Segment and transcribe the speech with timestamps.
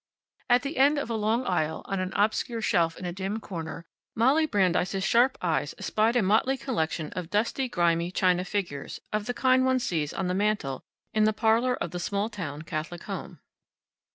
[0.49, 3.85] At the end of a long aisle, on an obscure shelf in a dim corner,
[4.15, 9.33] Molly Brandeis' sharp eyes espied a motley collection of dusty, grimy china figures of the
[9.35, 10.81] kind one sees on the mantel
[11.13, 13.41] in the parlor of the small town Catholic home.